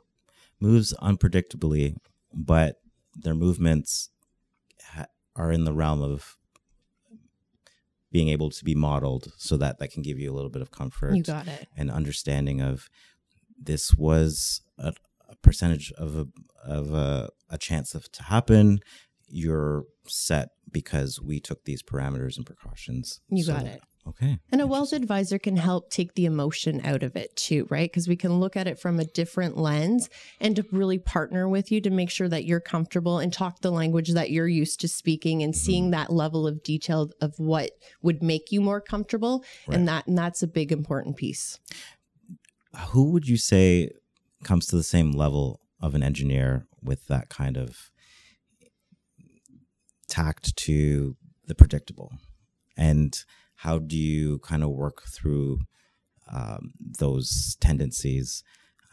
moves 0.61 0.95
unpredictably, 1.03 1.97
but 2.33 2.81
their 3.15 3.35
movements 3.35 4.11
ha- 4.83 5.07
are 5.35 5.53
in 5.53 5.65
the 5.65 5.73
realm 5.73 6.03
of 6.03 6.37
being 8.11 8.29
able 8.29 8.51
to 8.51 8.65
be 8.65 8.75
modeled 8.75 9.33
so 9.37 9.57
that 9.59 9.79
that 9.79 9.91
can 9.91 10.03
give 10.03 10.19
you 10.19 10.33
a 10.33 10.35
little 10.35 10.51
bit 10.51 10.63
of 10.63 10.71
comfort. 10.71 11.15
You 11.15 11.23
got 11.23 11.47
it. 11.49 11.69
And 11.77 11.91
understanding 11.91 12.61
of 12.61 12.89
this 13.59 13.95
was 13.95 14.63
a, 14.79 14.95
a 15.29 15.37
percentage 15.37 15.93
of 15.93 16.17
a 16.17 16.27
of 16.65 16.93
a, 16.93 17.31
a 17.51 17.59
chance 17.59 17.95
of 17.95 18.11
to 18.13 18.25
happen 18.25 18.81
you're 19.29 19.85
set 20.07 20.51
because 20.71 21.21
we 21.21 21.41
took 21.41 21.65
these 21.65 21.83
parameters 21.83 22.37
and 22.37 22.47
precautions. 22.47 23.21
You 23.29 23.45
so, 23.45 23.55
got 23.55 23.67
it. 23.67 23.81
Okay. 24.09 24.39
And 24.53 24.61
a 24.61 24.67
wealth 24.67 24.93
advisor 24.93 25.39
can 25.39 25.57
help 25.57 25.91
take 25.91 26.15
the 26.15 26.27
emotion 26.27 26.81
out 26.85 27.03
of 27.03 27.17
it 27.17 27.35
too, 27.35 27.67
right? 27.71 27.91
Because 27.91 28.07
we 28.07 28.15
can 28.15 28.39
look 28.39 28.57
at 28.57 28.69
it 28.69 28.79
from 28.79 29.01
a 29.01 29.05
different 29.05 29.57
lens 29.57 30.09
and 30.41 30.55
to 30.57 30.65
really 30.71 30.99
partner 30.99 31.49
with 31.49 31.73
you 31.73 31.81
to 31.81 31.91
make 31.91 32.11
sure 32.11 32.29
that 32.29 32.45
you're 32.45 32.61
comfortable 32.61 33.19
and 33.19 33.33
talk 33.33 33.61
the 33.61 33.73
language 33.73 34.13
that 34.13 34.31
you're 34.31 34.47
used 34.47 34.81
to 34.81 34.89
speaking 34.89 35.43
and 35.43 35.57
seeing 35.57 35.85
mm-hmm. 35.85 35.93
that 35.93 36.13
level 36.13 36.47
of 36.47 36.63
detail 36.63 37.11
of 37.21 37.35
what 37.39 37.73
would 38.01 38.23
make 38.23 38.53
you 38.53 38.61
more 38.61 38.81
comfortable. 38.81 39.45
Right. 39.67 39.77
And 39.77 39.89
that 39.89 40.07
and 40.07 40.17
that's 40.17 40.43
a 40.43 40.49
big 40.49 40.71
important 40.71 41.17
piece. 41.17 41.59
Who 42.91 43.11
would 43.11 43.27
you 43.27 43.37
say 43.37 43.91
comes 44.45 44.67
to 44.67 44.77
the 44.77 44.85
same 44.85 45.13
level 45.13 45.61
of 45.81 45.95
an 45.95 46.03
engineer 46.03 46.67
with 46.81 47.09
that 47.09 47.29
kind 47.29 47.57
of 47.57 47.91
tact 50.17 50.57
to 50.57 51.17
the 51.47 51.55
predictable? 51.55 52.13
And 52.77 53.17
how 53.57 53.79
do 53.79 53.97
you 53.97 54.39
kind 54.41 54.63
of 54.63 54.71
work 54.71 55.03
through 55.15 55.61
um, 56.33 56.73
those 56.99 57.57
tendencies? 57.61 58.43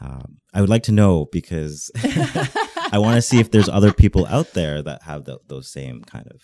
Um, 0.02 0.38
I 0.54 0.62
would 0.62 0.70
like 0.70 0.84
to 0.84 0.92
know 0.92 1.28
because 1.32 1.92
I 2.92 2.98
want 2.98 3.16
to 3.16 3.22
see 3.22 3.40
if 3.40 3.52
there's 3.52 3.70
other 3.70 3.94
people 3.94 4.26
out 4.28 4.54
there 4.54 4.82
that 4.82 5.04
have 5.04 5.26
tho- 5.26 5.42
those 5.48 5.72
same 5.72 6.04
kind 6.04 6.28
of 6.28 6.42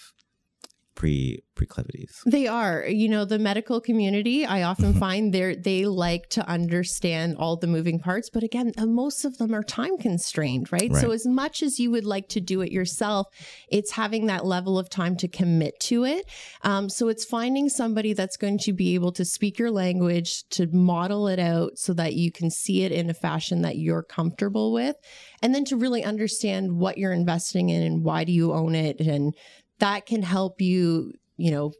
pre 0.99 1.41
preclivities. 1.55 2.21
They 2.25 2.47
are. 2.47 2.85
You 2.85 3.09
know, 3.09 3.25
the 3.25 3.39
medical 3.39 3.81
community, 3.81 4.45
I 4.45 4.63
often 4.63 4.93
find 4.93 5.33
they 5.33 5.55
they 5.55 5.85
like 5.85 6.29
to 6.31 6.47
understand 6.47 7.37
all 7.37 7.57
the 7.57 7.67
moving 7.67 7.99
parts, 7.99 8.29
but 8.29 8.43
again, 8.43 8.73
uh, 8.77 8.85
most 8.85 9.25
of 9.25 9.37
them 9.37 9.55
are 9.55 9.63
time 9.63 9.97
constrained, 9.97 10.71
right? 10.71 10.93
So 10.95 11.11
as 11.11 11.25
much 11.25 11.63
as 11.63 11.79
you 11.79 11.89
would 11.91 12.05
like 12.05 12.27
to 12.29 12.41
do 12.41 12.61
it 12.61 12.71
yourself, 12.71 13.27
it's 13.69 13.91
having 13.91 14.27
that 14.27 14.45
level 14.45 14.77
of 14.77 14.89
time 14.89 15.15
to 15.17 15.27
commit 15.27 15.79
to 15.81 16.03
it. 16.05 16.29
Um, 16.63 16.89
so 16.89 17.07
it's 17.07 17.25
finding 17.25 17.69
somebody 17.69 18.13
that's 18.13 18.37
going 18.37 18.59
to 18.59 18.73
be 18.73 18.93
able 18.93 19.13
to 19.13 19.25
speak 19.25 19.57
your 19.57 19.71
language, 19.71 20.47
to 20.49 20.67
model 20.67 21.27
it 21.27 21.39
out 21.39 21.77
so 21.77 21.93
that 21.93 22.15
you 22.15 22.31
can 22.31 22.51
see 22.51 22.83
it 22.83 22.91
in 22.91 23.09
a 23.09 23.13
fashion 23.13 23.61
that 23.61 23.77
you're 23.77 24.03
comfortable 24.03 24.73
with, 24.73 24.97
and 25.41 25.55
then 25.55 25.65
to 25.65 25.77
really 25.77 26.03
understand 26.03 26.73
what 26.73 26.97
you're 26.97 27.13
investing 27.13 27.69
in 27.69 27.81
and 27.81 28.03
why 28.03 28.25
do 28.25 28.33
you 28.33 28.53
own 28.53 28.75
it 28.75 28.99
and 28.99 29.33
that 29.79 30.05
can 30.05 30.21
help 30.21 30.61
you, 30.61 31.13
you 31.37 31.51
know, 31.51 31.73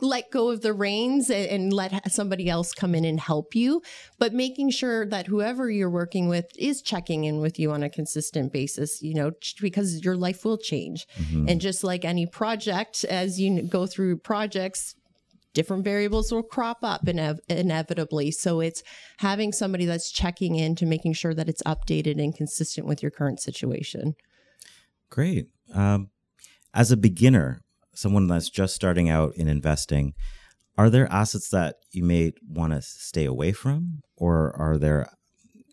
let 0.00 0.30
go 0.30 0.50
of 0.50 0.60
the 0.60 0.72
reins 0.72 1.30
and, 1.30 1.46
and 1.46 1.72
let 1.72 2.12
somebody 2.12 2.48
else 2.48 2.72
come 2.72 2.94
in 2.94 3.04
and 3.04 3.20
help 3.20 3.54
you. 3.54 3.80
But 4.18 4.34
making 4.34 4.70
sure 4.70 5.06
that 5.06 5.26
whoever 5.26 5.70
you're 5.70 5.90
working 5.90 6.28
with 6.28 6.46
is 6.58 6.82
checking 6.82 7.24
in 7.24 7.38
with 7.40 7.58
you 7.58 7.70
on 7.72 7.82
a 7.82 7.88
consistent 7.88 8.52
basis, 8.52 9.02
you 9.02 9.14
know, 9.14 9.32
because 9.60 10.04
your 10.04 10.16
life 10.16 10.44
will 10.44 10.58
change. 10.58 11.06
Mhm. 11.16 11.50
And 11.50 11.60
just 11.60 11.84
like 11.84 12.04
any 12.04 12.26
project, 12.26 13.04
as 13.04 13.40
you 13.40 13.62
go 13.62 13.86
through 13.86 14.18
projects, 14.18 14.94
different 15.54 15.84
variables 15.84 16.32
will 16.32 16.42
crop 16.42 16.78
up 16.82 17.06
inev- 17.06 17.38
inevitably. 17.48 18.32
So 18.32 18.60
it's 18.60 18.82
having 19.18 19.52
somebody 19.52 19.86
that's 19.86 20.10
checking 20.10 20.56
in 20.56 20.74
to 20.76 20.86
making 20.86 21.12
sure 21.14 21.32
that 21.34 21.48
it's 21.48 21.62
updated 21.62 22.22
and 22.22 22.34
consistent 22.34 22.86
with 22.86 23.00
your 23.00 23.12
current 23.12 23.40
situation. 23.40 24.16
Great. 25.10 25.46
Um, 25.72 26.10
as 26.74 26.90
a 26.90 26.96
beginner, 26.96 27.60
someone 27.94 28.26
that's 28.26 28.50
just 28.50 28.74
starting 28.74 29.08
out 29.08 29.34
in 29.36 29.48
investing, 29.48 30.12
are 30.76 30.90
there 30.90 31.10
assets 31.10 31.48
that 31.50 31.76
you 31.92 32.02
may 32.02 32.32
want 32.46 32.72
to 32.72 32.82
stay 32.82 33.24
away 33.24 33.52
from, 33.52 34.00
or 34.16 34.54
are 34.56 34.76
there 34.76 35.06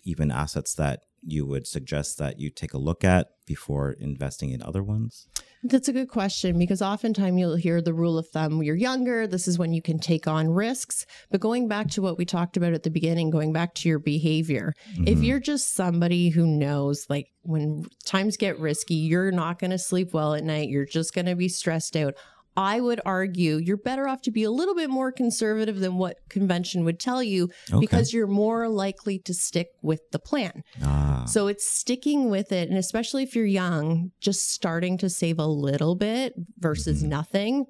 even 0.05 0.31
assets 0.31 0.75
that 0.75 0.99
you 1.23 1.45
would 1.45 1.67
suggest 1.67 2.17
that 2.17 2.39
you 2.39 2.49
take 2.49 2.73
a 2.73 2.77
look 2.77 3.03
at 3.03 3.27
before 3.45 3.91
investing 3.91 4.51
in 4.51 4.61
other 4.61 4.81
ones? 4.83 5.27
That's 5.63 5.87
a 5.87 5.93
good 5.93 6.07
question 6.09 6.57
because 6.57 6.81
oftentimes 6.81 7.39
you'll 7.39 7.55
hear 7.55 7.81
the 7.81 7.93
rule 7.93 8.17
of 8.17 8.27
thumb 8.29 8.63
you're 8.63 8.75
younger, 8.75 9.27
this 9.27 9.47
is 9.47 9.59
when 9.59 9.73
you 9.73 9.81
can 9.81 9.99
take 9.99 10.27
on 10.27 10.49
risks. 10.49 11.05
But 11.29 11.41
going 11.41 11.67
back 11.67 11.89
to 11.91 12.01
what 12.01 12.17
we 12.17 12.25
talked 12.25 12.57
about 12.57 12.73
at 12.73 12.81
the 12.81 12.89
beginning, 12.89 13.29
going 13.29 13.53
back 13.53 13.75
to 13.75 13.89
your 13.89 13.99
behavior, 13.99 14.73
if 15.05 15.19
Mhm. 15.19 15.25
you're 15.25 15.39
just 15.39 15.75
somebody 15.75 16.29
who 16.29 16.47
knows, 16.47 17.05
like 17.09 17.27
when 17.43 17.85
times 18.05 18.37
get 18.37 18.59
risky, 18.59 18.95
you're 18.95 19.31
not 19.31 19.59
going 19.59 19.71
to 19.71 19.77
sleep 19.77 20.13
well 20.13 20.33
at 20.33 20.43
night, 20.43 20.69
you're 20.69 20.85
just 20.85 21.13
going 21.13 21.27
to 21.27 21.35
be 21.35 21.47
stressed 21.47 21.95
out. 21.95 22.15
I 22.57 22.81
would 22.81 22.99
argue 23.05 23.57
you're 23.57 23.77
better 23.77 24.07
off 24.07 24.21
to 24.23 24.31
be 24.31 24.43
a 24.43 24.51
little 24.51 24.75
bit 24.75 24.89
more 24.89 25.11
conservative 25.11 25.79
than 25.79 25.95
what 25.97 26.17
convention 26.29 26.83
would 26.83 26.99
tell 26.99 27.23
you 27.23 27.49
Okay. 27.71 27.79
because 27.79 28.13
you're 28.13 28.27
more 28.27 28.67
likely 28.67 29.19
to 29.19 29.33
stick 29.33 29.67
with 29.81 30.01
the 30.11 30.19
plan. 30.19 30.63
ah, 30.83 31.25
So 31.27 31.47
it's 31.47 31.65
sticking 31.65 32.29
with 32.29 32.51
it. 32.51 32.67
And 32.69 32.77
especially 32.77 33.23
if 33.23 33.35
you're 33.35 33.45
young, 33.45 34.11
just 34.19 34.51
starting 34.51 34.97
to 34.99 35.09
save 35.09 35.39
a 35.39 35.45
little 35.47 35.95
bit 35.95 36.33
versus 36.59 37.03
Mhm. 37.03 37.07
nothing. 37.07 37.65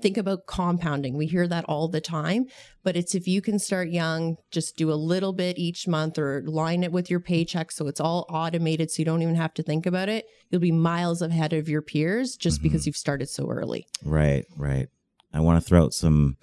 Think 0.00 0.16
about 0.16 0.46
compounding. 0.46 1.16
We 1.16 1.26
hear 1.26 1.46
that 1.46 1.64
all 1.66 1.88
the 1.88 2.00
time, 2.00 2.46
but 2.82 2.96
it's 2.96 3.14
if 3.14 3.28
you 3.28 3.40
can 3.40 3.58
start 3.58 3.90
young, 3.90 4.36
just 4.50 4.76
do 4.76 4.92
a 4.92 4.94
little 4.94 5.32
bit 5.32 5.56
each 5.56 5.86
month 5.86 6.18
or 6.18 6.42
line 6.46 6.82
it 6.82 6.90
with 6.90 7.10
your 7.10 7.20
paycheck 7.20 7.70
so 7.70 7.86
it's 7.86 8.00
all 8.00 8.26
automated 8.28 8.90
so 8.90 9.00
you 9.00 9.04
don't 9.04 9.22
even 9.22 9.36
have 9.36 9.54
to 9.54 9.62
think 9.62 9.86
about 9.86 10.08
it. 10.08 10.26
You'll 10.50 10.60
be 10.60 10.72
miles 10.72 11.22
ahead 11.22 11.52
of 11.52 11.68
your 11.68 11.80
peers 11.80 12.36
just 12.36 12.60
because 12.60 12.82
mm-hmm. 12.82 12.88
you've 12.88 12.96
started 12.96 13.28
so 13.28 13.48
early. 13.48 13.86
right, 14.04 14.44
right. 14.56 14.88
I 15.32 15.40
want 15.40 15.60
to 15.60 15.66
throw 15.66 15.84
out 15.84 15.92
some 15.92 16.36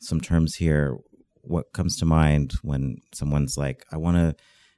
some 0.00 0.20
terms 0.20 0.56
here. 0.56 0.98
What 1.42 1.72
comes 1.72 1.96
to 1.98 2.04
mind 2.04 2.54
when 2.62 2.98
someone's 3.12 3.56
like, 3.56 3.86
"I 3.92 3.96
want 3.96 4.16
to 4.16 4.34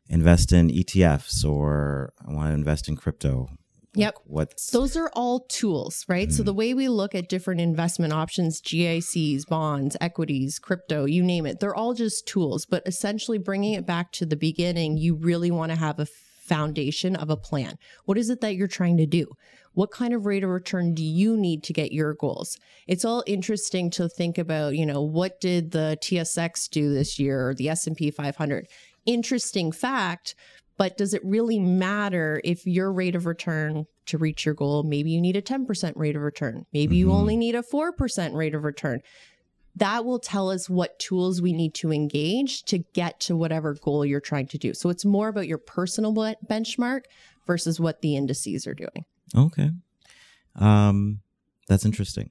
invest 0.09 0.52
in 0.52 0.69
ETFs" 0.69 1.45
or 1.45 2.12
"I 2.26 2.33
want 2.33 2.50
to 2.50 2.54
invest 2.54 2.88
in 2.88 2.97
crypto"? 2.97 3.49
Yep. 3.94 4.14
Like, 4.14 4.24
What's 4.26 4.70
Those 4.70 4.96
are 4.96 5.10
all 5.14 5.40
tools, 5.48 6.04
right? 6.08 6.32
So 6.32 6.42
Mhm. 6.42 6.46
the 6.46 6.54
way 6.54 6.74
we 6.74 6.88
look 6.88 7.14
at 7.14 7.28
different 7.28 7.60
investment 7.60 8.12
options, 8.12 8.60
GICs, 8.60 9.44
bonds, 9.46 9.96
equities, 10.00 10.58
crypto, 10.58 11.04
you 11.04 11.22
name 11.22 11.46
it, 11.46 11.60
they're 11.60 11.74
all 11.74 11.94
just 11.94 12.26
tools. 12.26 12.66
But 12.66 12.82
essentially 12.86 13.38
bringing 13.38 13.74
it 13.74 13.86
back 13.86 14.12
to 14.12 14.26
the 14.26 14.36
beginning, 14.36 14.96
you 14.96 15.14
really 15.14 15.50
want 15.50 15.70
to 15.72 15.78
have 15.78 15.98
a 16.00 16.06
foundation 16.06 17.16
of 17.16 17.30
a 17.30 17.36
plan. 17.36 17.78
What 18.04 18.18
is 18.18 18.28
it 18.28 18.40
that 18.42 18.54
you're 18.54 18.68
trying 18.68 18.98
to 18.98 19.06
do? 19.06 19.28
What 19.72 19.90
kind 19.90 20.12
of 20.12 20.26
rate 20.26 20.44
of 20.44 20.50
return 20.50 20.94
do 20.94 21.02
you 21.02 21.36
need 21.36 21.62
to 21.64 21.72
get 21.72 21.90
your 21.90 22.14
goals? 22.14 22.58
It's 22.86 23.04
all 23.04 23.24
interesting 23.26 23.90
to 23.92 24.08
think 24.08 24.36
about, 24.38 24.76
you 24.76 24.86
know, 24.86 25.02
what 25.02 25.40
did 25.40 25.70
the 25.70 25.96
TSX 26.00 26.68
do 26.68 26.92
this 26.92 27.18
year 27.18 27.48
or 27.48 27.54
the 27.54 27.70
S&P 27.70 28.10
500? 28.10 28.68
Interesting 29.06 29.72
fact, 29.72 30.34
but 30.76 30.97
does 30.97 31.14
it 31.14 31.25
really 31.25 31.59
matter 31.59 32.40
if 32.45 32.66
your 32.66 32.93
rate 32.93 33.14
of 33.14 33.26
return 33.26 33.87
to 34.07 34.19
reach 34.19 34.45
your 34.45 34.54
goal, 34.54 34.83
maybe 34.83 35.11
you 35.11 35.21
need 35.21 35.37
a 35.37 35.43
10% 35.43 35.93
rate 35.97 36.16
of 36.16 36.23
return, 36.23 36.66
maybe 36.73 36.97
you 36.97 37.09
Mhm. 37.09 37.12
only 37.14 37.37
need 37.37 37.54
a 37.54 37.62
4% 37.62 38.35
rate 38.35 38.54
of 38.54 38.64
return? 38.64 39.00
That 39.76 40.04
will 40.04 40.21
tell 40.21 40.50
us 40.50 40.71
what 40.71 40.99
tools 41.00 41.43
we 41.43 41.52
need 41.52 41.75
to 41.75 41.93
engage 41.93 42.62
to 42.64 42.78
get 42.78 43.19
to 43.21 43.37
whatever 43.37 43.75
goal 43.75 44.04
you're 44.07 44.21
trying 44.21 44.47
to 44.49 44.59
do. 44.59 44.73
So 44.75 44.88
it's 44.88 45.04
more 45.04 45.28
about 45.28 45.49
your 45.49 45.59
personal 45.59 46.12
benchmark 46.14 47.02
versus 47.47 47.81
what 47.81 48.00
the 48.00 48.14
indices 48.16 48.66
are 48.69 48.75
doing. 48.75 49.04
Okay. 49.37 49.71
Um, 50.57 51.21
that's 51.69 51.85
interesting. 51.85 52.31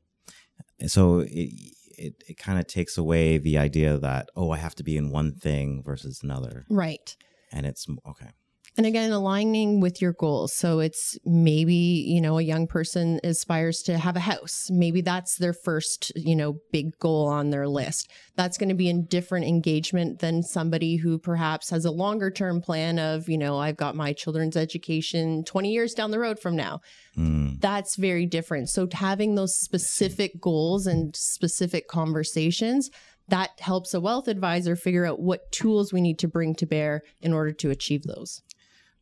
So 0.88 1.20
it 1.20 1.52
it, 1.96 2.24
it 2.28 2.38
kind 2.38 2.60
of 2.60 2.66
takes 2.66 2.98
away 2.98 3.38
the 3.38 3.58
idea 3.58 3.98
that 4.00 4.30
oh 4.36 4.50
I 4.52 4.58
have 4.58 4.74
to 4.76 4.84
be 4.84 4.98
in 4.98 5.12
one 5.12 5.34
thing 5.34 5.84
versus 5.84 6.22
another, 6.24 6.66
Right. 6.70 7.16
And 7.54 7.66
it's 7.66 7.88
okay. 8.08 8.32
And 8.76 8.88
again, 8.88 9.12
aligning 9.12 9.82
with 9.82 10.02
your 10.02 10.14
goals. 10.14 10.52
So 10.52 10.80
it's 10.80 11.16
maybe, 11.26 11.76
you 11.76 12.20
know, 12.20 12.40
a 12.40 12.42
young 12.42 12.66
person 12.66 13.20
aspires 13.24 13.84
to 13.84 14.00
have 14.00 14.16
a 14.16 14.22
house. 14.22 14.70
Maybe 14.72 15.02
that's 15.02 15.38
their 15.38 15.54
first, 15.54 16.12
you 16.16 16.36
know, 16.36 16.58
big 16.72 16.98
goal 16.98 17.28
on 17.28 17.52
their 17.52 17.68
list. 17.68 18.10
That's 18.36 18.58
going 18.58 18.70
to 18.70 18.76
be 18.76 18.90
in 18.90 19.06
different 19.06 19.46
engagement 19.46 20.20
than 20.20 20.42
somebody 20.42 20.96
who 20.96 21.20
perhaps 21.20 21.70
has 21.70 21.86
a 21.86 21.92
longer 21.92 22.32
term 22.32 22.62
plan 22.62 22.98
of, 22.98 23.30
you 23.30 23.38
know, 23.38 23.60
I've 23.60 23.78
got 23.78 23.96
my 23.96 24.12
children's 24.12 24.58
education 24.58 25.44
20 25.44 25.72
years 25.72 25.94
down 25.94 26.10
the 26.10 26.20
road 26.20 26.40
from 26.40 26.56
now. 26.56 26.80
Mm, 27.16 27.62
That's 27.62 27.96
very 27.96 28.26
different. 28.26 28.70
So 28.70 28.88
having 28.92 29.36
those 29.36 29.54
specific 29.54 30.42
goals 30.42 30.88
and 30.88 31.16
specific 31.16 31.88
conversations 31.88 32.90
that 33.30 33.52
helps 33.60 33.94
a 33.94 34.02
wealth 34.02 34.28
advisor 34.28 34.76
figure 34.76 35.06
out 35.06 35.20
what 35.20 35.52
tools 35.52 35.94
we 35.94 36.02
need 36.02 36.20
to 36.20 36.28
bring 36.28 36.56
to 36.56 36.66
bear 36.66 37.02
in 37.22 37.34
order 37.34 37.52
to 37.52 37.70
achieve 37.70 38.04
those. 38.04 38.42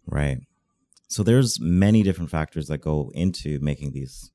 right. 0.06 0.40
So 1.08 1.24
there's 1.24 1.60
many 1.60 2.04
different 2.04 2.32
factors 2.32 2.68
that 2.68 2.78
go 2.78 3.12
into 3.14 3.60
making 3.60 3.92
these 3.92 4.32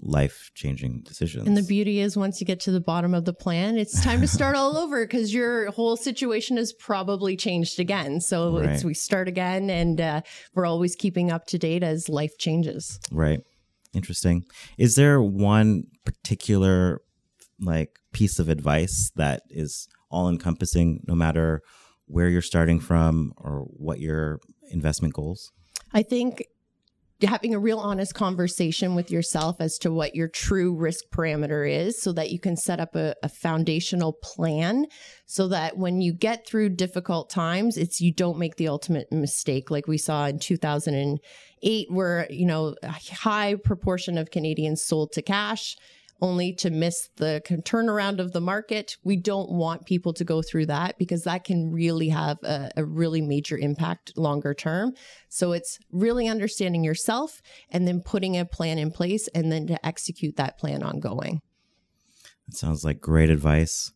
life 0.00 0.50
changing 0.54 1.02
decisions. 1.02 1.46
And 1.46 1.54
the 1.54 1.62
beauty 1.62 2.00
is, 2.00 2.16
once 2.16 2.40
you 2.40 2.46
get 2.46 2.60
to 2.60 2.70
the 2.70 2.80
bottom 2.80 3.12
of 3.12 3.26
the 3.26 3.34
plan, 3.34 3.76
it's 3.76 4.02
time 4.02 4.22
to 4.22 4.28
start 4.28 4.56
all 4.56 4.78
over 4.78 5.04
because 5.04 5.34
your 5.34 5.70
whole 5.70 5.96
situation 5.98 6.56
has 6.56 6.72
probably 6.72 7.36
changed 7.36 7.78
again. 7.78 8.20
So 8.20 8.56
it's, 8.58 8.84
we 8.84 8.94
start 8.94 9.28
again, 9.28 9.68
and 9.68 10.00
uh, 10.00 10.20
we're 10.54 10.66
always 10.66 10.96
keeping 10.96 11.30
up 11.30 11.46
to 11.48 11.58
date 11.58 11.82
as 11.82 12.08
life 12.08 12.38
changes. 12.38 12.98
Right. 13.10 13.40
Interesting. 13.92 14.44
Is 14.78 14.94
there 14.94 15.20
one 15.20 15.84
particular 16.04 17.02
like 17.60 17.98
piece 18.12 18.38
of 18.38 18.48
advice 18.48 19.12
that 19.16 19.42
is 19.50 19.88
all 20.10 20.28
encompassing 20.28 21.02
no 21.06 21.14
matter 21.14 21.62
where 22.06 22.28
you're 22.28 22.42
starting 22.42 22.80
from 22.80 23.32
or 23.36 23.60
what 23.60 24.00
your 24.00 24.40
investment 24.70 25.14
goals? 25.14 25.52
I 25.92 26.02
think 26.02 26.44
having 27.22 27.54
a 27.54 27.58
real 27.58 27.78
honest 27.78 28.14
conversation 28.14 28.94
with 28.94 29.10
yourself 29.10 29.56
as 29.60 29.78
to 29.78 29.92
what 29.92 30.14
your 30.14 30.28
true 30.28 30.74
risk 30.74 31.04
parameter 31.12 31.70
is 31.70 32.00
so 32.00 32.12
that 32.12 32.30
you 32.30 32.38
can 32.38 32.56
set 32.56 32.80
up 32.80 32.96
a, 32.96 33.14
a, 33.22 33.28
foundational 33.28 34.12
plan 34.12 34.86
so 35.26 35.48
that 35.48 35.76
when 35.76 36.00
you 36.00 36.12
get 36.12 36.46
through 36.46 36.68
difficult 36.68 37.28
times 37.30 37.76
it's 37.76 38.00
you 38.00 38.12
don't 38.12 38.38
make 38.38 38.56
the 38.56 38.68
ultimate 38.68 39.10
mistake 39.12 39.70
like 39.70 39.86
we 39.86 39.98
saw 39.98 40.26
in 40.26 40.38
2008 40.38 41.90
where 41.90 42.26
you 42.30 42.46
know 42.46 42.74
a 42.82 42.90
high 43.12 43.54
proportion 43.54 44.18
of 44.18 44.30
canadians 44.30 44.82
sold 44.82 45.12
to 45.12 45.22
cash 45.22 45.76
only 46.20 46.52
to 46.54 46.70
miss 46.70 47.08
the 47.16 47.42
turnaround 47.64 48.18
of 48.18 48.32
the 48.32 48.40
market. 48.40 48.96
We 49.04 49.16
don't 49.16 49.50
want 49.50 49.86
people 49.86 50.12
to 50.14 50.24
go 50.24 50.42
through 50.42 50.66
that 50.66 50.98
because 50.98 51.24
that 51.24 51.44
can 51.44 51.72
really 51.72 52.08
have 52.08 52.38
a, 52.42 52.70
a, 52.76 52.84
really 52.84 53.20
major 53.20 53.56
impact 53.56 54.16
longer 54.16 54.54
term. 54.54 54.92
So 55.28 55.52
it's 55.52 55.78
really 55.90 56.28
understanding 56.28 56.84
yourself 56.84 57.40
and 57.70 57.86
then 57.86 58.02
putting 58.02 58.36
a 58.36 58.44
plan 58.44 58.78
in 58.78 58.90
place 58.90 59.28
and 59.28 59.50
then 59.50 59.66
to 59.68 59.86
execute 59.86 60.36
that 60.36 60.58
plan 60.58 60.82
ongoing. 60.82 61.40
That 62.46 62.56
sounds 62.56 62.84
like 62.84 63.00
great 63.00 63.30
advice. 63.30 63.92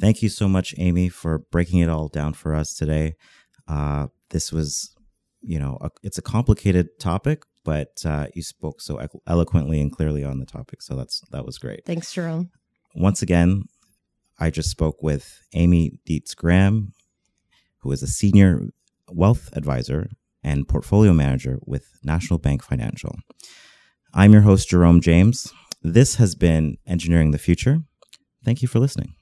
Thank 0.00 0.22
you 0.22 0.28
so 0.28 0.48
much, 0.48 0.74
Amy, 0.78 1.08
for 1.08 1.38
breaking 1.50 1.80
it 1.80 1.88
all 1.88 2.08
down 2.08 2.34
for 2.34 2.54
us 2.54 2.74
today. 2.74 3.14
Uh, 3.66 4.08
this 4.30 4.52
was, 4.52 4.94
you 5.40 5.58
know, 5.58 5.78
a, 5.80 5.90
it's 6.02 6.18
a 6.18 6.22
complicated 6.22 6.98
topic, 7.00 7.42
but 7.66 8.00
uh, 8.06 8.28
you 8.32 8.42
spoke 8.42 8.80
so 8.80 8.98
eloquently 9.26 9.80
and 9.80 9.90
clearly 9.90 10.22
on 10.22 10.38
the 10.38 10.46
topic. 10.46 10.80
So 10.80 10.94
that's 10.94 11.20
that 11.32 11.44
was 11.44 11.58
great. 11.58 11.84
Thanks, 11.84 12.12
Jerome. 12.12 12.50
Once 12.94 13.20
again, 13.20 13.64
I 14.38 14.50
just 14.50 14.70
spoke 14.70 15.02
with 15.02 15.42
Amy 15.52 15.98
Dietz 16.06 16.34
Graham, 16.34 16.92
who 17.78 17.90
is 17.90 18.02
a 18.04 18.06
senior 18.06 18.68
wealth 19.10 19.50
advisor 19.54 20.08
and 20.44 20.68
portfolio 20.68 21.12
manager 21.12 21.58
with 21.66 21.98
National 22.04 22.38
Bank 22.38 22.62
Financial. 22.62 23.16
I'm 24.14 24.32
your 24.32 24.42
host, 24.42 24.68
Jerome 24.68 25.00
James. 25.00 25.52
This 25.82 26.14
has 26.14 26.36
been 26.36 26.76
Engineering 26.86 27.32
the 27.32 27.38
Future. 27.38 27.80
Thank 28.44 28.62
you 28.62 28.68
for 28.68 28.78
listening. 28.78 29.16